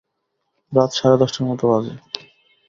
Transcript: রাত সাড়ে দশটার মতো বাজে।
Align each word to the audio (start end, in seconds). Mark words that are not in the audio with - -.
রাত 0.73 0.91
সাড়ে 0.97 1.17
দশটার 1.21 1.45
মতো 1.49 1.63
বাজে। 1.71 1.93